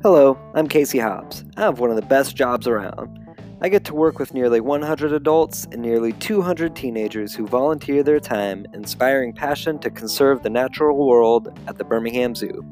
[0.00, 1.44] Hello, I'm Casey Hobbs.
[1.56, 3.18] I have one of the best jobs around.
[3.60, 8.20] I get to work with nearly 100 adults and nearly 200 teenagers who volunteer their
[8.20, 12.64] time inspiring passion to conserve the natural world at the Birmingham Zoo.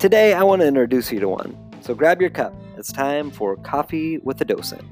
[0.00, 2.52] Today, I want to introduce you to one, so grab your cup.
[2.76, 4.82] It's time for Coffee with a Docent.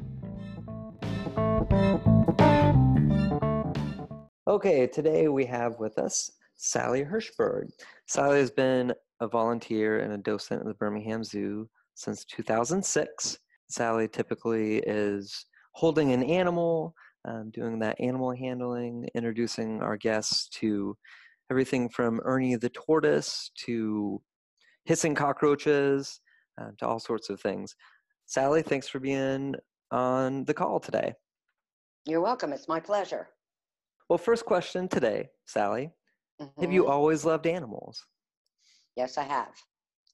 [4.46, 7.70] Okay, today we have with us Sally Hirschberg.
[8.06, 13.38] Sally has been a volunteer and a docent at the Birmingham Zoo since 2006.
[13.68, 16.94] Sally typically is holding an animal,
[17.26, 20.96] um, doing that animal handling, introducing our guests to
[21.50, 24.20] everything from Ernie the tortoise to
[24.84, 26.20] hissing cockroaches
[26.60, 27.74] uh, to all sorts of things.
[28.26, 29.54] Sally, thanks for being
[29.90, 31.12] on the call today.
[32.06, 32.52] You're welcome.
[32.52, 33.28] It's my pleasure.
[34.08, 35.90] Well, first question today, Sally.
[36.40, 36.60] Mm-hmm.
[36.60, 36.92] Have you mm-hmm.
[36.92, 38.04] always loved animals?
[38.96, 39.52] Yes, I have.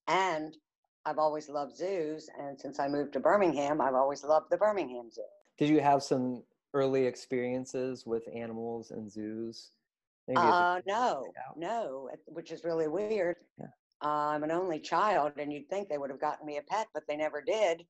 [0.08, 0.56] And
[1.04, 2.28] I've always loved zoos.
[2.38, 5.22] And since I moved to Birmingham, I've always loved the Birmingham Zoo.
[5.58, 6.42] Did you have some
[6.74, 9.70] early experiences with animals and zoos?
[10.36, 11.24] uh, no,
[11.56, 13.36] no, which is really weird.
[13.58, 13.66] Yeah.
[14.04, 16.88] Uh, I'm an only child, and you'd think they would have gotten me a pet,
[16.94, 17.84] but they never did.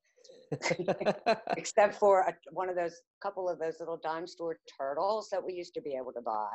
[1.57, 5.53] Except for a, one of those couple of those little dime store turtles that we
[5.53, 6.49] used to be able to buy.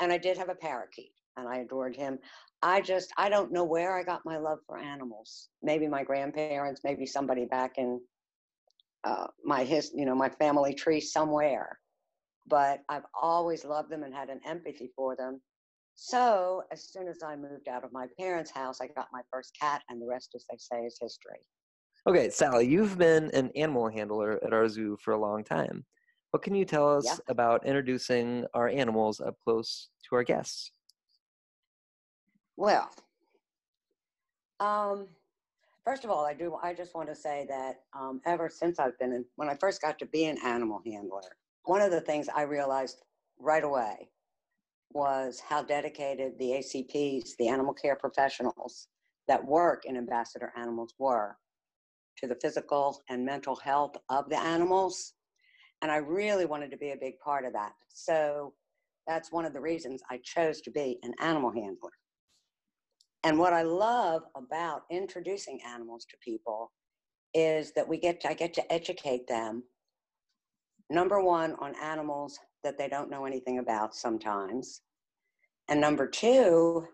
[0.00, 2.18] And I did have a parakeet, and I adored him.
[2.62, 5.48] I just I don't know where I got my love for animals.
[5.62, 8.00] Maybe my grandparents, maybe somebody back in
[9.04, 11.78] uh, my his you know my family tree somewhere.
[12.48, 15.40] But I've always loved them and had an empathy for them.
[15.96, 19.56] So as soon as I moved out of my parents' house, I got my first
[19.58, 21.40] cat, and the rest, as they say, is history.
[22.06, 25.84] Okay, Sally, you've been an animal handler at our zoo for a long time.
[26.36, 27.16] What can you tell us yeah.
[27.28, 30.70] about introducing our animals up close to our guests?
[32.58, 32.90] Well,
[34.60, 35.08] um,
[35.82, 36.58] first of all, I do.
[36.62, 39.80] I just want to say that um, ever since I've been in, when I first
[39.80, 41.22] got to be an animal handler,
[41.64, 43.00] one of the things I realized
[43.38, 44.10] right away
[44.92, 48.88] was how dedicated the ACPs, the animal care professionals
[49.26, 51.38] that work in ambassador animals, were
[52.18, 55.14] to the physical and mental health of the animals.
[55.82, 57.72] And I really wanted to be a big part of that.
[57.88, 58.54] So
[59.06, 61.90] that's one of the reasons I chose to be an animal handler.
[63.24, 66.72] And what I love about introducing animals to people
[67.34, 69.64] is that we get to, I get to educate them
[70.90, 74.82] number one on animals that they don't know anything about sometimes
[75.68, 76.86] and number two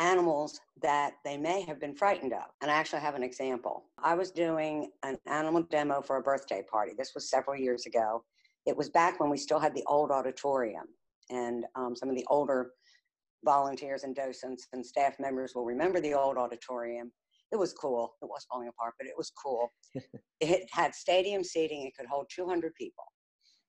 [0.00, 4.14] animals that they may have been frightened of and i actually have an example i
[4.14, 8.24] was doing an animal demo for a birthday party this was several years ago
[8.66, 10.86] it was back when we still had the old auditorium
[11.30, 12.72] and um, some of the older
[13.44, 17.10] volunteers and docents and staff members will remember the old auditorium.
[17.52, 18.14] It was cool.
[18.22, 19.72] It was falling apart, but it was cool.
[20.40, 21.86] it had stadium seating.
[21.86, 23.04] It could hold 200 people.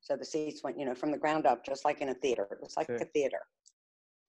[0.02, 2.48] So the seats went, you know, from the ground up, just like in a theater.
[2.52, 2.98] It was like sure.
[2.98, 3.40] a theater.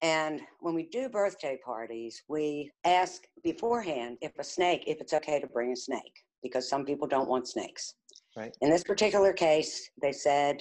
[0.02, 5.40] And when we do birthday parties, we ask beforehand if a snake, if it's okay
[5.40, 7.94] to bring a snake, because some people don't want snakes.
[8.36, 8.56] Right.
[8.62, 10.60] In this particular case, they said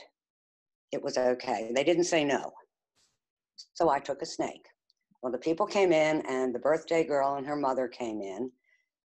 [0.91, 1.71] it was okay.
[1.73, 2.51] They didn't say no.
[3.73, 4.65] So I took a snake.
[5.23, 8.51] Well, the people came in, and the birthday girl and her mother came in.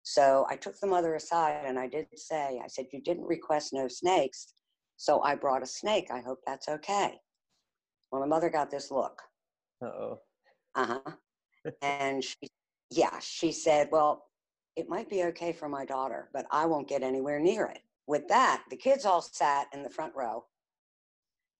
[0.04, 3.74] So I took the mother aside and I did say, I said, You didn't request
[3.74, 4.54] no snakes.
[4.98, 6.10] So I brought a snake.
[6.12, 7.16] I hope that's okay.
[8.12, 9.20] Well, the mother got this look.
[9.82, 10.22] Uh oh.
[10.76, 11.12] Uh huh.
[11.82, 12.36] and she,
[12.92, 14.26] yeah, she said, Well,
[14.76, 17.80] it might be okay for my daughter, but I won't get anywhere near it.
[18.08, 20.46] With that, the kids all sat in the front row.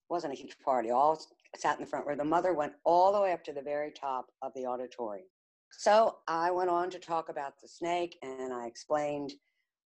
[0.08, 1.20] It wasn't a huge party, all
[1.56, 2.14] sat in the front row.
[2.14, 5.26] the mother went all the way up to the very top of the auditorium.
[5.72, 9.32] So I went on to talk about the snake and I explained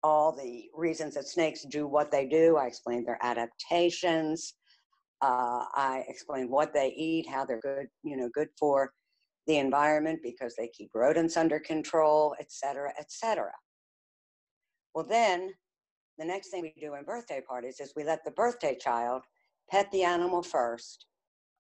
[0.03, 2.56] all the reasons that snakes do what they do.
[2.56, 4.54] I explained their adaptations.
[5.20, 8.93] Uh, I explained what they eat, how they're good, you know, good for
[9.46, 13.52] the environment because they keep rodents under control, et cetera, et cetera.
[14.94, 15.52] Well, then
[16.19, 19.22] the next thing we do in birthday parties is we let the birthday child
[19.70, 21.06] pet the animal first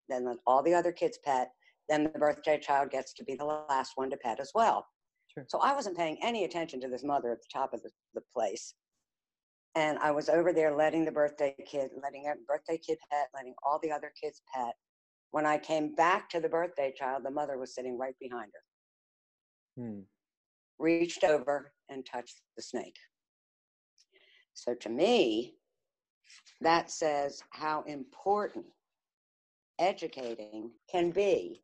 [0.08, 1.50] then let all the other kids pet,
[1.88, 4.86] then the birthday child gets to be the last one to pet as well.
[5.28, 5.44] Sure.
[5.48, 8.22] So I wasn't paying any attention to this mother at the top of the, the
[8.32, 8.74] place.
[9.74, 13.54] And I was over there letting the birthday kid, letting a birthday kid pet, letting
[13.62, 14.74] all the other kids pet.
[15.30, 19.82] When I came back to the birthday child, the mother was sitting right behind her.
[19.82, 20.00] Hmm.
[20.78, 22.96] Reached over and touched the snake.
[24.54, 25.54] So to me,
[26.60, 28.64] that says how important
[29.78, 31.62] educating can be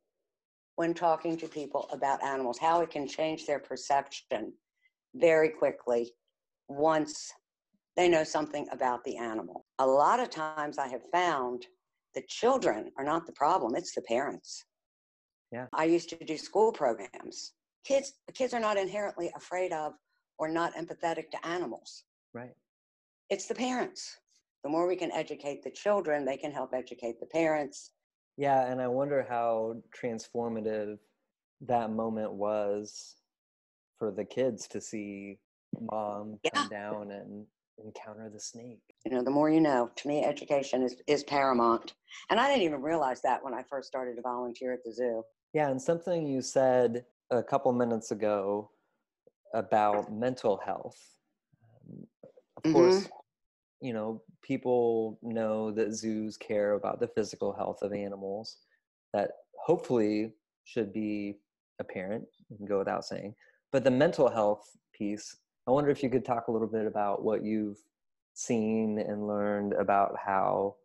[0.77, 4.53] when talking to people about animals, how it can change their perception
[5.15, 6.13] very quickly
[6.69, 7.33] once
[7.97, 9.67] they know something about the animal.
[9.79, 11.67] A lot of times I have found
[12.15, 14.65] the children are not the problem, it's the parents.
[15.51, 15.67] Yeah.
[15.73, 17.53] I used to do school programs.
[17.85, 19.93] Kids kids are not inherently afraid of
[20.39, 22.05] or not empathetic to animals.
[22.33, 22.55] Right.
[23.29, 24.17] It's the parents.
[24.65, 27.93] The more we can educate the children, they can help educate the parents.
[28.37, 30.99] Yeah, and I wonder how transformative
[31.67, 33.17] that moment was
[33.99, 35.39] for the kids to see
[35.81, 37.47] mom come down and
[37.85, 38.81] encounter the snake.
[39.05, 39.91] You know, the more you know.
[39.97, 41.95] To me, education is, is paramount.
[42.31, 45.23] And I didn't even realize that when I first started to volunteer at the zoo.
[45.53, 48.71] Yeah, and something you said a couple minutes ago
[49.55, 50.99] about mental health.
[51.63, 52.07] Um,
[52.57, 52.73] of Mhm.
[52.73, 53.09] course,
[53.81, 58.59] you know, people know that zoos care about the physical health of animals.
[59.13, 60.33] That hopefully
[60.65, 61.39] should be
[61.81, 63.35] apparent and go without saying.
[63.73, 65.37] But the mental health piece,
[65.67, 67.79] I wonder if you could talk a little bit about what you've
[68.35, 70.77] seen and learned about how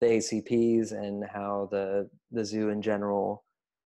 [0.00, 3.44] the ACPs and how the the zoo in general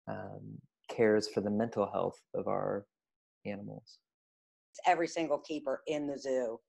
[0.08, 0.60] um,
[0.90, 2.86] cares for the mental health of our
[3.46, 4.00] animals.
[4.86, 6.60] Every single keeper in the zoo.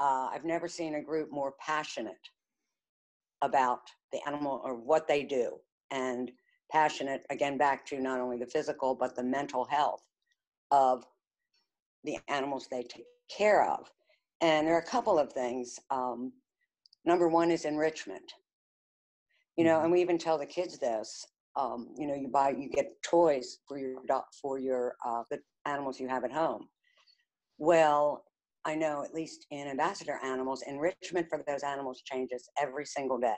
[0.00, 2.28] Uh, I've never seen a group more passionate
[3.42, 3.80] about
[4.12, 5.58] the animal or what they do
[5.90, 6.30] and
[6.70, 10.02] passionate again back to not only the physical but the mental health
[10.70, 11.04] of
[12.04, 13.06] the animals they take
[13.36, 13.90] care of.
[14.40, 16.32] And there are a couple of things um,
[17.04, 18.32] number one is enrichment.
[19.56, 22.70] You know and we even tell the kids this um, you know you buy you
[22.70, 26.68] get toys for your dog for your uh, the animals you have at home.
[27.58, 28.24] Well
[28.64, 33.34] i know at least in ambassador animals enrichment for those animals changes every single day.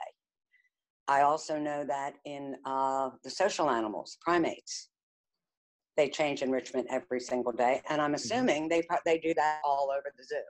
[1.07, 4.90] I also know that in uh, the social animals, primates,
[5.97, 8.15] they change enrichment every single day, and I'm mm-hmm.
[8.15, 10.41] assuming they they do that all over the zoo.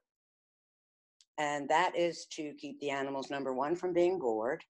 [1.37, 4.63] And that is to keep the animals number one from being bored,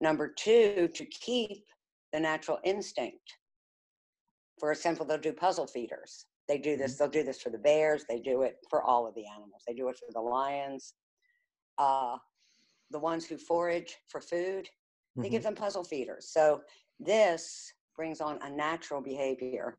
[0.00, 1.64] number two to keep
[2.12, 3.38] the natural instinct.
[4.60, 6.26] For example, they'll do puzzle feeders.
[6.48, 6.82] They do mm-hmm.
[6.82, 6.96] this.
[6.96, 8.04] They'll do this for the bears.
[8.08, 9.62] They do it for all of the animals.
[9.66, 10.94] They do it for the lions.
[11.78, 12.16] Uh,
[12.90, 14.68] the ones who forage for food,
[15.16, 15.46] they give mm-hmm.
[15.46, 16.28] them puzzle feeders.
[16.30, 16.60] So
[17.00, 19.78] this brings on a natural behavior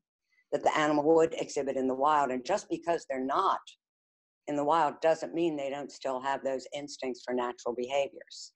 [0.53, 2.31] that the animal would exhibit in the wild.
[2.31, 3.59] And just because they're not
[4.47, 8.53] in the wild doesn't mean they don't still have those instincts for natural behaviors.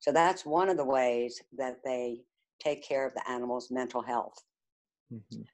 [0.00, 2.24] So that's one of the ways that they
[2.60, 4.36] take care of the animal's mental health.
[5.10, 5.48] Mhm.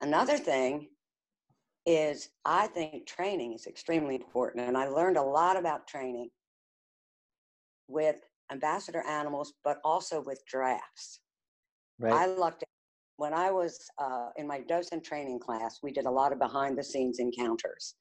[0.00, 0.90] Another thing
[1.86, 4.66] is I think training is extremely important.
[4.68, 6.30] And I learned a lot about training
[7.88, 8.16] with
[8.50, 11.20] ambassador animals, but also with giraffes.
[11.98, 12.14] Right.
[12.14, 12.68] I looked at
[13.22, 16.76] when I was uh, in my docent training class, we did a lot of behind
[16.76, 17.94] the scenes encounters.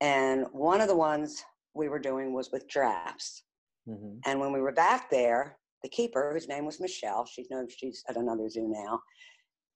[0.00, 1.44] And one of the ones
[1.74, 3.44] we were doing was with giraffes.
[3.88, 4.18] Mhm.
[4.26, 8.02] And when we were back there, the keeper, whose name was Michelle, she knows she's
[8.08, 9.00] at another zoo now,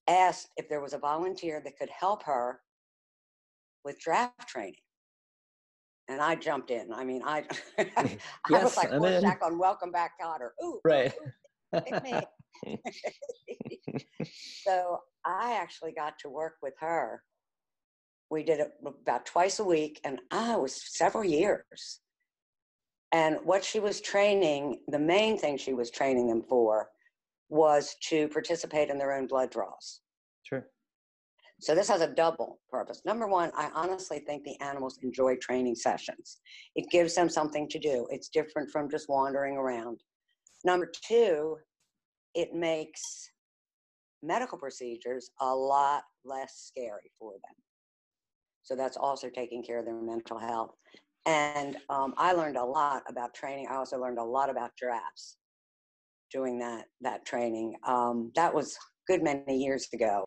[0.09, 2.61] asked if there was a volunteer that could help her
[3.85, 4.83] with giraffe training.
[6.09, 6.93] And I jumped in.
[6.93, 7.45] I mean, I,
[7.79, 8.19] I
[8.51, 9.05] Yes, was like I'm
[9.45, 10.51] on Welcome Back, Kotter.
[10.65, 11.12] Ooh, Right.
[12.03, 12.27] me.
[14.64, 17.23] so I actually got to work with her.
[18.31, 22.00] We did it about twice a week, and ah, I was several years.
[23.12, 26.88] And what she was training, the main thing she was training them for
[27.49, 30.00] was to participate in their own blood draws.
[30.42, 30.66] Sure.
[31.61, 33.02] So this has a double purpose.
[33.04, 36.38] Number one, I honestly think the animals enjoy training sessions.
[36.75, 38.07] It gives them something to do.
[38.11, 40.00] It's different from just wandering around.
[40.64, 41.57] Number two,
[42.37, 43.02] it makes
[44.23, 47.57] medical procedures a lot less scary for them.
[48.62, 50.75] So that's also taking care of their mental health.
[51.25, 53.69] And um, I learned a lot about training.
[53.69, 55.38] I also learned a lot about giraffes
[56.33, 57.76] doing that that training.
[57.87, 58.78] Um, that was
[59.09, 60.25] good many years ago.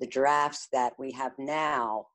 [0.00, 2.08] The giraffes that we have now,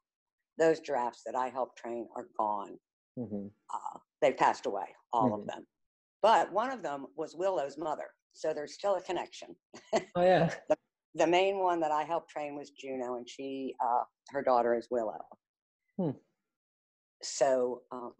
[0.59, 2.79] those giraffes that I helped train are gone.
[3.15, 5.41] hmm Uh, they passed away, all Mhm.
[5.41, 5.65] of them.
[6.21, 8.09] But one of them was Willow's mother.
[8.33, 9.55] So there's still a connection.
[10.15, 10.53] Oh yeah.
[11.15, 14.87] The main one that I helped train was Juno, and she, uh, her daughter is
[14.89, 15.19] Willow.
[15.95, 16.09] Hmm.
[17.21, 18.13] So um,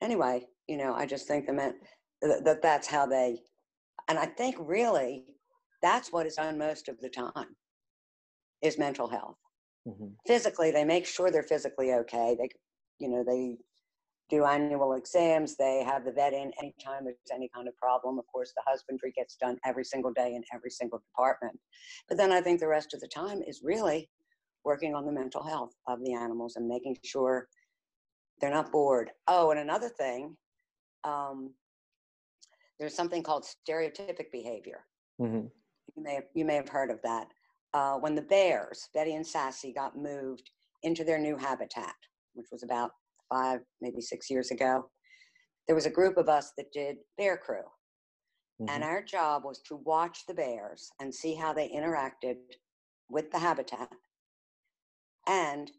[0.00, 1.74] anyway, you know, I just think the men,
[2.20, 3.42] that, that that's how they,
[4.08, 5.36] and I think really
[5.82, 7.54] that's what is done most of the time
[8.60, 9.36] is mental health.
[9.86, 12.36] hmm Physically, they make sure they're physically okay.
[12.38, 12.48] They,
[12.98, 13.56] you know, they
[14.32, 15.56] do annual exams.
[15.56, 18.18] They have the vet in anytime there's any kind of problem.
[18.18, 21.58] Of course, the husbandry gets done every single day in every single department.
[22.08, 24.08] But then I think the rest of the time is really
[24.64, 27.46] working on the mental health of the animals and making sure
[28.40, 29.10] they're not bored.
[29.28, 30.34] Oh, and another thing,
[31.04, 31.52] um,
[32.80, 34.86] there's something called stereotypic behavior.
[35.20, 35.46] Mm-hmm.
[35.96, 37.26] You may have, you may have heard of that.
[37.74, 40.50] Uh, when the bears, Betty and Sassy, got moved
[40.82, 41.94] into their new habitat,
[42.34, 42.92] which was about
[43.32, 44.90] five, maybe six years ago,
[45.66, 47.62] there was a group of us that did bear crew.
[48.60, 48.68] Mm-hmm.
[48.68, 52.36] And our job was to watch the bears and see how they interacted
[53.08, 53.88] with the habitat
[55.26, 55.70] and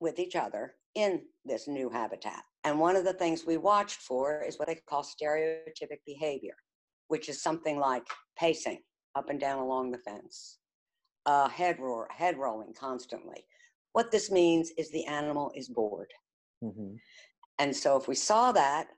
[0.00, 2.42] with each other in this new habitat.
[2.64, 6.56] And one of the things we watched for is what they call stereotypic behavior,
[7.08, 8.06] which is something like
[8.38, 8.80] pacing
[9.14, 10.58] up and down along the fence,
[11.26, 13.44] uh, head roar, head rolling constantly.
[13.92, 16.10] What this means is the animal is bored.
[16.62, 16.96] Mm-hmm.
[17.58, 18.88] And so if we saw that,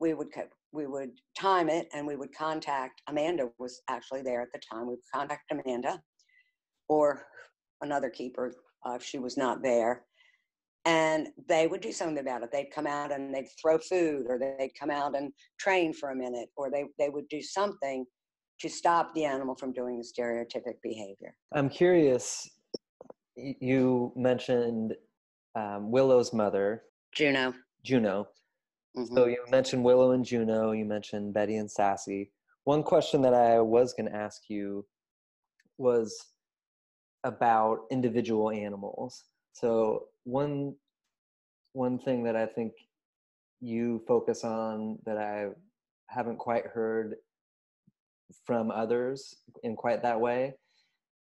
[0.00, 0.28] we would
[0.72, 4.82] we would time it and we would contact Amanda was actually there at the time.
[4.82, 6.02] We would contact Amanda
[6.88, 7.26] or
[7.80, 8.52] another keeper
[8.86, 10.04] uh, if she was not there.
[10.84, 12.50] And they would do something about it.
[12.52, 16.16] They'd come out and they'd throw food, or they'd come out and train for a
[16.16, 18.04] minute, or they, they would do something
[18.60, 21.34] to stop the animal from doing the stereotypic behavior.
[21.54, 22.46] I'm curious.
[23.36, 24.94] You mentioned
[25.54, 26.82] um, Willow's mother,
[27.12, 27.54] Juno.
[27.84, 28.28] Juno.
[28.96, 29.14] Mhm.
[29.14, 30.72] So you mentioned Willow and Juno.
[30.72, 32.32] You mentioned Betty and Sassy.
[32.64, 34.86] One question that I was going to ask you
[35.78, 36.32] was
[37.24, 39.24] about individual animals.
[39.52, 40.76] So one
[41.72, 42.72] one thing that I think
[43.60, 45.48] you focus on that I
[46.08, 47.16] haven't quite heard
[48.44, 49.34] from others
[49.64, 50.54] in quite that way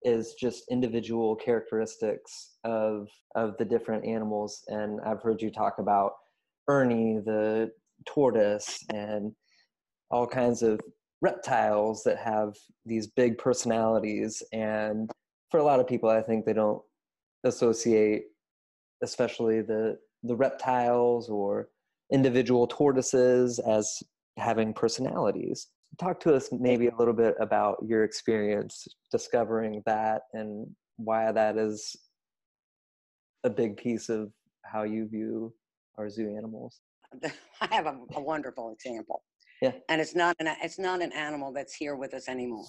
[0.04, 4.62] is just individual characteristics of of the different animals.
[4.68, 6.12] And I've heard you talk about
[6.68, 7.72] Ernie the
[8.06, 9.32] tortoise and
[10.10, 10.80] all kinds of
[11.20, 12.54] reptiles that have
[12.84, 14.42] these big personalities.
[14.52, 15.10] And
[15.50, 16.82] for a lot of people I think they don't
[17.44, 18.24] associate
[19.02, 21.68] especially the the reptiles or
[22.12, 24.02] individual tortoises as
[24.36, 25.68] having personalities
[25.98, 31.56] talk to us maybe a little bit about your experience discovering that and why that
[31.56, 31.96] is
[33.44, 34.32] a big piece of
[34.64, 35.52] how you view
[35.98, 36.80] our zoo animals
[37.60, 39.22] I have a, a wonderful example.
[39.60, 39.72] Yeah.
[39.88, 42.66] And it's not an it's not an animal that's here with us anymore.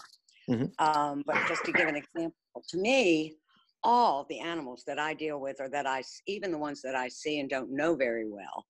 [0.49, 0.71] Mhm.
[0.79, 2.35] Um, but just to give an example,
[2.69, 3.35] to me,
[3.83, 7.07] all the animals that I deal with, or that I even the ones that I
[7.07, 8.65] see and don't know very well,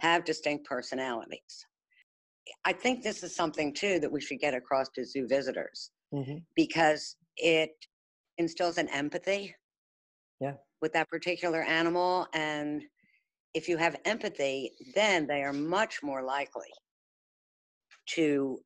[0.00, 1.66] have distinct personalities.
[2.64, 6.38] I think this is something too that we should get across to zoo visitors mm-hmm.
[6.56, 7.70] because it
[8.38, 9.54] instills an empathy
[10.40, 10.54] Yeah.
[10.80, 12.82] with that particular animal and
[13.54, 16.70] if you have empathy then they are much more likely
[18.06, 18.60] to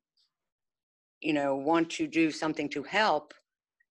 [1.21, 3.33] you know want to do something to help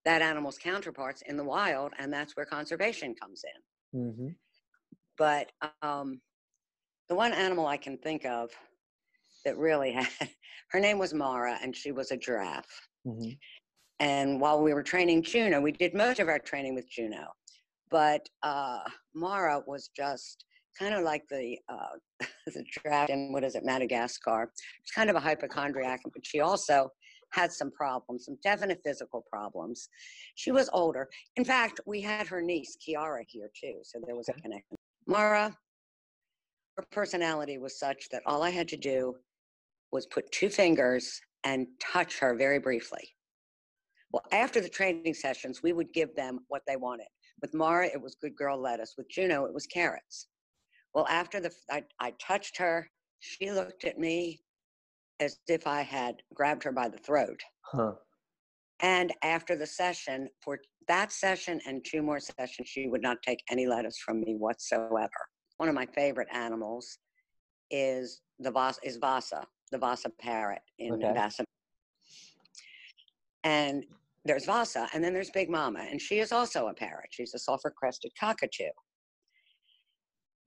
[0.05, 3.61] that animal's counterparts in the wild and that's where conservation comes in
[3.99, 4.27] Mm-hmm.
[5.17, 5.51] but
[5.81, 6.19] um,
[7.09, 8.51] the one animal i can think of
[9.45, 10.07] that really had
[10.71, 13.29] her name was mara and she was a giraffe Mm-hmm.
[14.01, 17.27] and while we were training Juno, we did most of our training with Juno,
[17.89, 18.79] but uh,
[19.15, 20.43] Mara was just
[20.77, 21.95] kind of like the uh,
[22.47, 24.51] the giraffe in what is it, Madagascar.
[24.83, 26.89] She's kind of a hypochondriac, but she also
[27.31, 29.87] had some problems, some definite physical problems.
[30.35, 31.07] She was older.
[31.37, 34.75] In fact, we had her niece Kiara here too, so there was a connection.
[35.05, 35.55] Mara,
[36.75, 39.15] her personality was such that all I had to do
[39.91, 43.09] was put two fingers and touch her very briefly.
[44.11, 47.07] Well, after the training sessions, we would give them what they wanted.
[47.41, 48.95] With Mara, it was good girl lettuce.
[48.97, 50.27] With Juno, it was carrots.
[50.93, 52.89] Well, after the I, I touched her,
[53.19, 54.41] she looked at me
[55.19, 57.39] as if I had grabbed her by the throat.
[57.61, 57.93] Huh.
[58.79, 63.43] And after the session, for that session and two more sessions, she would not take
[63.49, 65.09] any lettuce from me whatsoever.
[65.57, 66.97] One of my favorite animals
[67.71, 71.13] is the Vasa, is Vasa, the Vasa parrot in Okay.
[71.13, 71.43] Vasa.
[73.43, 73.85] And
[74.25, 77.09] there's Vasa, and then there's Big Mama, and she is also a parrot.
[77.11, 78.69] She's a sulfur-crested cockatoo.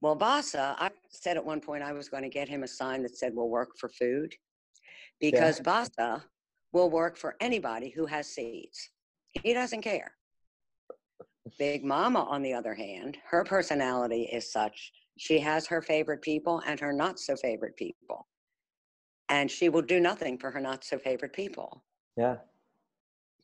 [0.03, 3.03] Well, Vasa, I said at one point I was going to get him a sign
[3.03, 4.35] that said, "We'll work for food,"
[5.21, 6.25] because Vasa
[6.73, 8.91] will work for anybody who has seeds.
[9.43, 10.17] He doesn't care.
[11.59, 16.63] Big Mama, on the other hand, her personality is such she has her favorite people
[16.67, 18.27] and her not so favorite people.
[19.31, 21.85] And she will do nothing for her not so favorite people.
[22.17, 22.37] Yeah.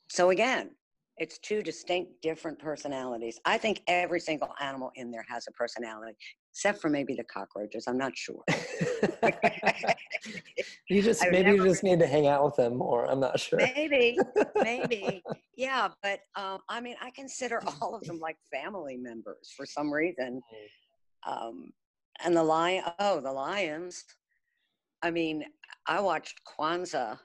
[0.09, 0.71] So again,
[1.19, 3.40] it's two distinct different personalities.
[3.45, 6.14] I think every single animal in there has a personality.
[6.50, 7.85] except for maybe the cockroaches.
[7.87, 8.43] I'm not sure.
[10.88, 13.05] you just I've maybe you just need to hang out with them more.
[13.07, 13.59] I'm not sure.
[13.59, 14.19] maybe,
[14.62, 15.23] maybe,
[15.57, 15.88] yeah.
[16.02, 20.40] But um, I mean, I consider all of them like family members for some reason.
[21.26, 21.73] Um,
[22.25, 24.05] and the lion, oh, the lions.
[25.02, 25.45] I mean,
[25.87, 27.19] I watched Kwanzaa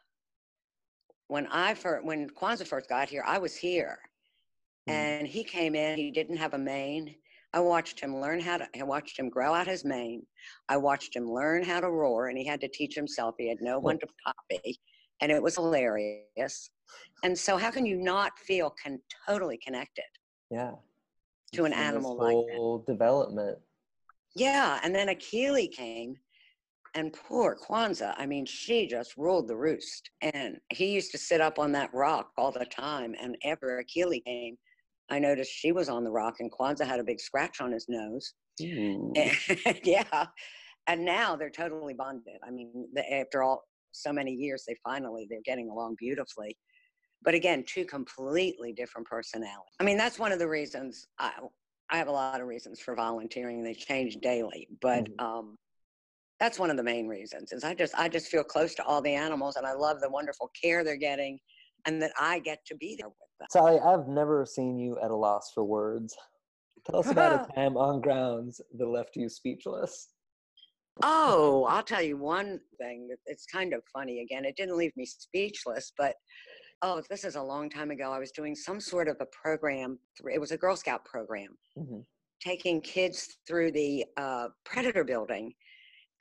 [1.28, 3.24] when I first when Kwanzaa first got here.
[3.26, 4.00] I was here,
[4.88, 4.94] Mhm.
[4.94, 5.98] and he came in.
[5.98, 7.16] He didn't have a mane.
[7.54, 8.70] I watched him learn how to.
[8.80, 10.26] I watched him grow out his mane.
[10.70, 13.36] I watched him learn how to roar, and he had to teach himself.
[13.38, 14.80] He had no one to copy,
[15.20, 16.70] and it was hilarious.
[17.24, 20.06] And so, how can you not feel con- totally connected?
[20.50, 20.76] Yeah.
[21.54, 22.84] To an animal like that.
[22.92, 23.60] development.
[24.36, 26.16] Yeah, and then Akili came,
[26.94, 30.10] and poor Kwanzaa, I mean, she just ruled the roost.
[30.22, 33.16] And he used to sit up on that rock all the time.
[33.22, 34.58] And after Akili came,
[35.10, 37.88] I noticed she was on the rock, and Kwanzaa had a big scratch on his
[37.90, 38.34] nose.
[39.16, 40.28] And, yeah,
[40.88, 42.38] and now they're totally bonded.
[42.46, 46.58] I mean, the, after all so many years, they finally they're getting along beautifully.
[47.24, 49.76] But again, two completely different personalities.
[49.80, 51.32] I mean, that's one of the reasons I
[51.90, 53.64] I have a lot of reasons for volunteering.
[53.64, 55.22] They change daily, but Mhm.
[55.22, 55.58] um,
[56.42, 57.54] that's one of the main reasons.
[57.54, 60.10] Is I just I just feel close to all the animals, and I love the
[60.10, 61.40] wonderful care they're getting,
[61.86, 63.48] and that I get to be there with them.
[63.52, 66.16] Sally, I've never seen you at a loss for words.
[66.90, 70.10] Tell us about a time on grounds that left you speechless.
[71.04, 73.10] Oh, I'll tell you one thing.
[73.28, 74.22] It's kind of funny.
[74.22, 76.16] Again, it didn't leave me speechless, but
[76.82, 78.12] oh, this is a long time ago.
[78.12, 80.00] I was doing some sort of a program.
[80.34, 82.04] It was a Girl Scout program, Mhm.
[82.42, 85.54] taking kids through the uh, Predator building,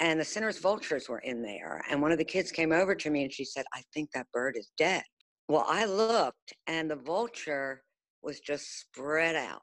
[0.00, 1.82] and the Cinereous Vultures were in there.
[1.90, 4.26] And one of the kids came over to me and she said, "I think that
[4.32, 5.04] bird is dead."
[5.48, 7.82] Well, I looked, and the vulture
[8.22, 9.62] was just spread out.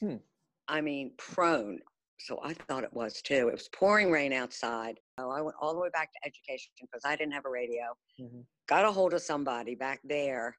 [0.00, 0.16] Hmm.
[0.68, 1.80] I mean, prone.
[2.18, 3.48] So I thought it was too.
[3.48, 4.98] It was pouring rain outside.
[5.18, 7.94] So I went all the way back to education because I didn't have a radio.
[8.18, 8.46] Mhm.
[8.66, 10.58] Got a hold of somebody back there,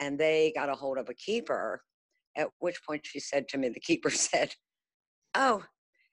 [0.00, 1.84] and they got a hold of a keeper.
[2.36, 4.10] At which point she said to me, the keeper
[4.48, 4.54] said,
[5.34, 5.64] "Oh,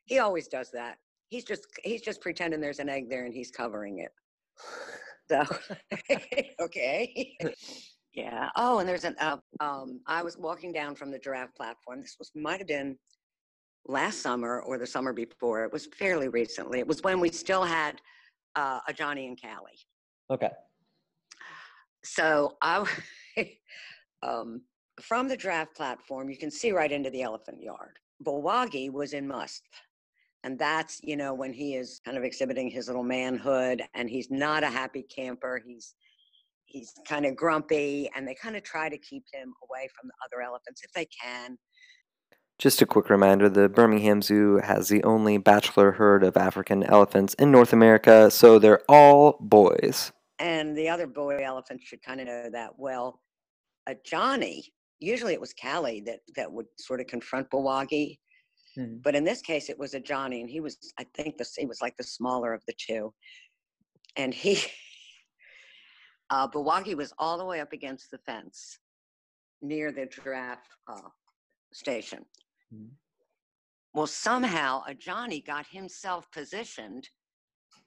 [0.05, 0.99] he always does that.
[1.31, 4.11] He's just he's just pretending there's an egg there and he's covering it."
[5.29, 5.45] So
[6.61, 7.37] okay.
[8.13, 8.49] Yeah.
[8.57, 9.15] Oh, and there's an.
[9.19, 12.01] Uh, um, I was walking down from the giraffe platform.
[12.01, 12.97] This was might have been
[13.85, 15.63] last summer or the summer before.
[15.63, 16.79] It was fairly recently.
[16.79, 18.01] It was when we still had
[18.57, 19.79] uh, Ajani and Callie.
[20.29, 20.49] Okay.
[22.03, 22.85] So I,
[24.23, 24.61] um,
[25.01, 27.97] from the giraffe platform, you can see right into the elephant yard.
[28.25, 29.61] Bulwagi was in musth.
[30.43, 34.31] And that's, you know, when he is kind of exhibiting his little manhood and he's
[34.31, 35.61] not a happy camper.
[35.65, 35.93] He's
[36.65, 40.13] he's kind of grumpy and they kind of try to keep him away from the
[40.25, 41.57] other elephants if they can.
[42.57, 47.33] Just a quick reminder the Birmingham Zoo has the only bachelor herd of African elephants
[47.35, 50.11] in North America, so they're all boys.
[50.37, 53.21] And the other boy elephants should kind of know that well.
[53.87, 58.19] A Johnny, usually it was Callie that that would sort of confront Bulwagi.
[58.77, 59.01] Mhm.
[59.01, 61.81] But in this case, it was Ajani, and he was, I think, the he was
[61.81, 63.13] like the smaller of the two.
[64.15, 64.57] And he,
[66.29, 68.79] uh, Bulwagi was all the way up against the fence
[69.61, 71.09] near the giraffe uh,
[71.73, 72.25] station.
[72.73, 72.89] Mhm.
[73.93, 77.09] Well, somehow Ajani got himself positioned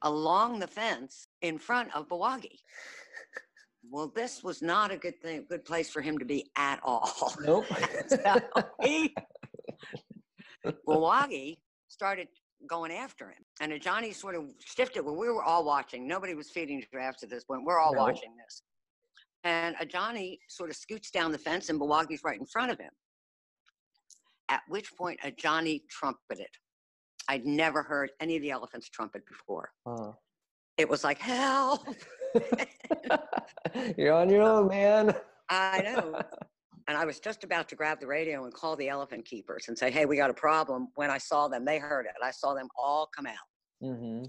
[0.02, 2.60] along the fence in front of Bulwagi.
[3.90, 7.34] Well, this was not a good thing, good place for him to be at all.
[7.40, 7.66] Nope.
[8.08, 8.40] So
[8.82, 9.14] he,
[10.86, 12.28] Bulwagi started
[12.68, 13.44] going after him.
[13.60, 16.06] And Ajani sort of stiffed it when we were all watching.
[16.08, 17.64] Nobody was feeding giraffes at this point.
[17.64, 18.02] We're all No.
[18.02, 18.62] watching this.
[19.44, 22.90] And Ajani sort of scoots down the fence and Bulwagi's right in front of him.
[24.48, 26.48] At which point Ajani trumpeted.
[27.28, 29.70] I'd never heard any of the elephants trumpet before.
[29.86, 30.12] Huh.
[30.76, 31.86] It was like, help.
[33.96, 35.14] You're on your own, man.
[35.50, 36.20] I know.
[36.86, 39.78] And I was just about to grab the radio and call the elephant keepers and
[39.78, 40.88] say, hey, we got a problem.
[40.96, 42.12] When I saw them, they heard it.
[42.22, 43.48] I saw them all come out.
[43.80, 44.24] hmm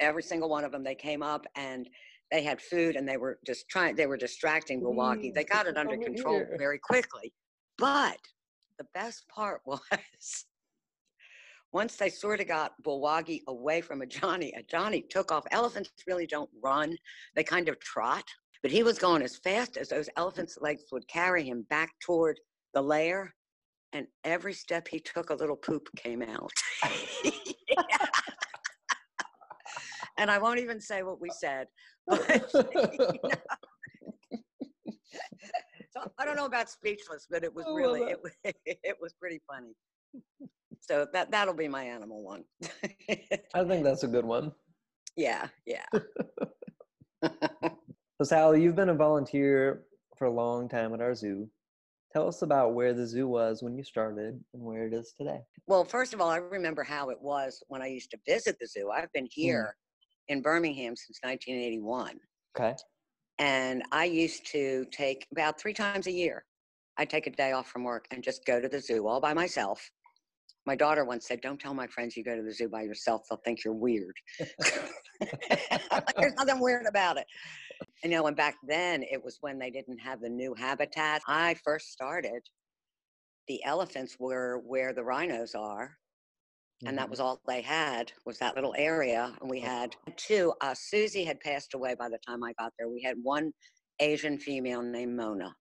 [0.00, 1.88] Every single one of them, they came up and
[2.32, 5.32] they had food and they were just trying, they were distracting Bulwagi.
[5.32, 6.56] They got it under control here.
[6.58, 7.32] very quickly.
[7.78, 8.18] But
[8.78, 9.80] the best part was
[11.72, 15.44] once they sort of got Bulwagi away from Ajani, a Johnny took off.
[15.52, 16.96] Elephants really don't run,
[17.34, 18.24] they kind of trot.
[18.62, 22.38] But he was going as fast as those elephants' legs would carry him back toward
[22.74, 23.34] the lair.
[23.92, 26.50] And every step he took, a little poop came out.
[30.18, 31.66] and I won't even say what we said.
[32.06, 32.50] But
[35.94, 38.10] so I don't know about speechless, but it was I really it.
[38.12, 38.32] it, was-
[38.66, 39.74] it was pretty funny.
[40.80, 42.44] so that that'll be my animal one.
[43.54, 44.52] I think that's a good one.
[45.16, 45.84] yeah, yeah.
[48.22, 49.82] So, Sally, you've been a volunteer
[50.16, 51.50] for a long time at our zoo.
[52.12, 55.40] Tell us about where the zoo was when you started and where it is today.
[55.66, 58.68] Well, first of all, I remember how it was when I used to visit the
[58.68, 58.92] zoo.
[58.94, 59.40] I've been hmm.
[59.40, 59.76] here
[60.28, 62.20] in Birmingham since 1981.
[62.56, 62.76] Okay.
[63.40, 66.44] And I used to take about three times a year.
[66.98, 69.34] I'd take a day off from work and just go to the zoo all by
[69.34, 69.90] myself.
[70.64, 73.22] My daughter once said, Don't tell my friends you go to the zoo by yourself.
[73.28, 74.14] They'll think you're weird.
[76.18, 77.26] There's nothing weird about it.
[78.02, 81.22] And, you know, and back then it was when they didn't have the new habitat.
[81.26, 82.42] I first started,
[83.48, 85.96] the elephants were where the rhinos are
[86.84, 87.10] and that Mhm.
[87.10, 91.38] was all they had was that little area and we had two uh, susie had
[91.40, 93.52] passed away by the time i got there we had one
[94.00, 95.54] asian female named mona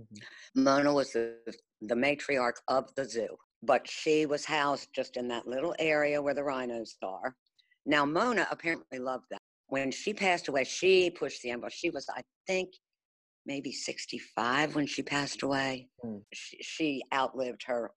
[0.00, 0.22] Mhm.
[0.54, 1.38] mona was the,
[1.82, 6.34] the matriarch of the zoo but she was housed just in that little area where
[6.34, 7.34] the rhinos are
[7.86, 12.06] now mona apparently loved that when she passed away she pushed the envelope she was
[12.16, 12.70] i think
[13.46, 16.20] maybe 65 when she passed away Mm.
[16.32, 17.90] she, she outlived her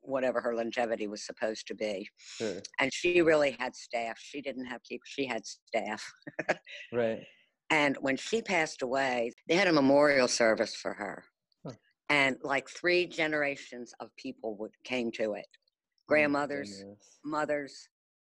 [0.00, 2.08] whatever her longevity was supposed to be
[2.38, 2.62] Sure.
[2.80, 6.02] and she really had staff she didn't have keep she had staff
[6.92, 7.20] Right.
[7.70, 11.24] and when she passed away they had a memorial service for her.
[12.12, 17.18] And like three generations of people would came to it Oh grandmothers goodness.
[17.24, 17.88] mothers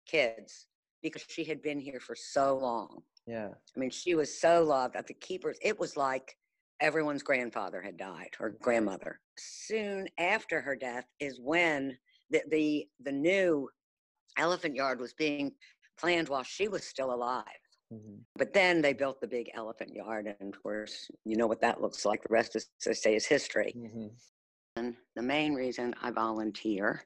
[0.05, 0.67] kids
[1.01, 3.49] because she had been here for so long Yeah.
[3.75, 6.35] i mean she was so loved at the keepers it was like
[6.81, 11.97] everyone's grandfather had died or grandmother soon after her death is when
[12.31, 13.69] the the, the new
[14.37, 15.51] elephant yard was being
[16.01, 18.25] planned while she was still alive Mhm.
[18.35, 21.81] but then they built the big elephant yard and of course you know what that
[21.81, 24.19] looks like the rest is as I say is history Mhm.
[24.75, 27.03] and the main reason i volunteer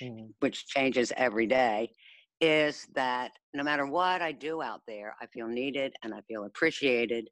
[0.00, 0.32] Mhm.
[0.40, 1.92] which changes every day
[2.40, 6.44] is that no matter what i do out there i feel needed and i feel
[6.44, 7.28] appreciated